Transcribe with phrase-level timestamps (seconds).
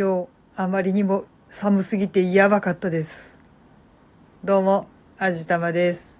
[0.00, 3.38] 今日あまりにも寒すぎてやばかったです。
[4.42, 4.86] どうも、
[5.18, 6.18] あじたまです。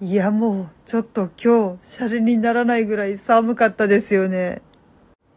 [0.00, 4.60] いやもうちょっと今日シャレにならないぐらい寒かったですよね。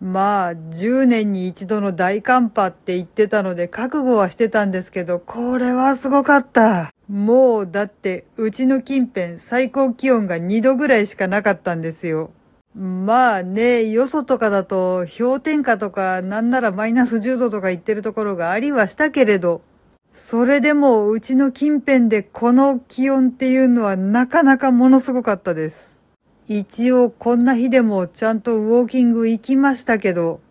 [0.01, 6.91] まあ、10年に一度の大寒波って言ってたので覚悟はしてたんですけど、これはすごかった。
[7.07, 12.31] もうだってうちの近辺最高気温が2度ぐらいしかなかったんですよ。
[12.75, 19.61] まあね、よそとかだと氷点下とかなんならマイナス10度とか言ってるところがありはしたけれど、
[20.11, 26.01] それでもうちの近辺でこの気温っていうのはなかなかものすごかったです。
[26.47, 30.41] 一応こんな日でもちゃんとウォーキング行きましたけど、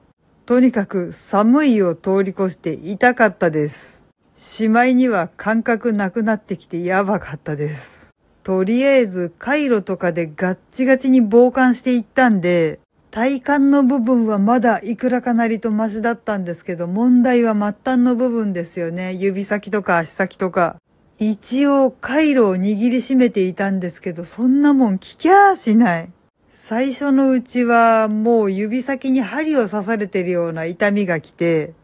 [0.47, 4.05] とにかく寒いを通り越して痛かったです。
[4.35, 8.02] しまいには感覚なくなってきてやばかったです。
[8.43, 12.81] とりあえず回路とかでガッチガチに傍観していったんで、
[13.13, 19.13] 体幹の部分はまだいくらかなりとマシだったんですけど、問題は末端の部分ですよね。
[19.13, 20.77] 指先とか足先とか。
[21.19, 26.11] 一応回路を握りしめていたんですけど、そんなもん聞きゃあしない。
[26.49, 31.75] 最初のうちはもう指先に針を刺されてるような痛みが来て、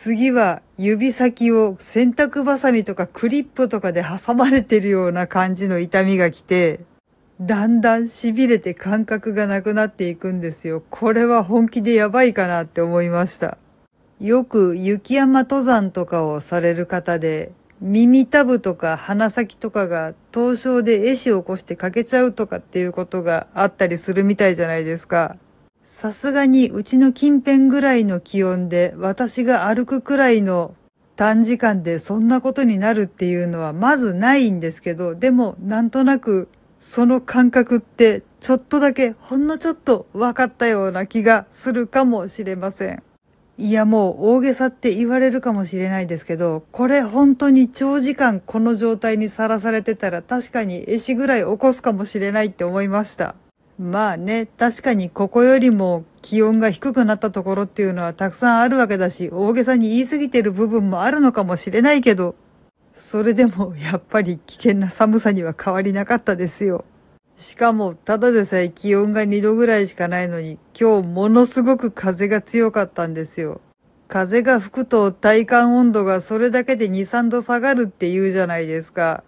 [0.00, 6.84] 次は指先を洗濯バサミとかクリップとかで挟まれてるような感じの痛みが来て、
[7.40, 10.84] だんだん痺れて感覚がなくなっていくんですよ。
[10.88, 13.58] これは本気でやばいかなって思いました。
[14.20, 25.36] よく雪山登山とかをされる方で、耳たぶとか鼻先とかが凍傷で壊死を起こして欠けちゃうとかっていうことがあったりするみたいじゃないですか。
[25.90, 30.74] さすがにうちの近辺ぐらいの気温で私が歩くくらいの
[31.16, 43.02] 短時間でそんなことになるっていうのはまずないんですけど、でもなんとなくその感覚ってちょっとだけほんのちょっと分かったような気がするかもしれません。
[43.56, 53.34] いやもう大げさって言われるかもしれないですけど、これ本当に長時間この状態にさらされてたら確かに壊死ぐらい起こすかもしれないって思いました。
[53.78, 62.34] まあね、確かにここよりも気温が低くなったところっていうのはたくさんあるわけだし、大げさに言い過ぎてる部分もあるのかもしれないけど、
[62.92, 66.84] それでもやっぱり危険な寒さには変わりなかったですよ。
[67.36, 73.60] しかも、ただでさえ気温が2度ぐらいしかないのに、今日ものすごく風が強かったんですよ。
[74.08, 79.22] 風が吹くと体感温度がそれだけで2、3度下がるって言うじゃないですか。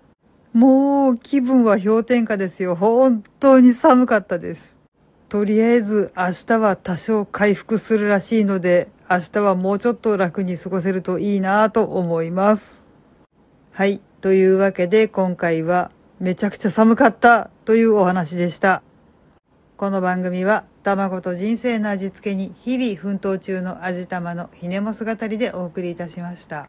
[0.52, 2.74] もう気分は氷点下ですよ。
[2.74, 4.80] 本当に寒かったです。
[5.28, 12.88] とりあえず明日は多少回復するらしいので、明日はもうちょっと楽に過ごせるといいなぁと思います。
[13.70, 14.00] はい。
[14.20, 18.82] というわけで今回はめちゃくちゃ寒かったというお話でした。
[19.76, 26.68] この番組は卵と人生の味付けに日々奮闘中の味玉のひねも姿りでお送りいたしました。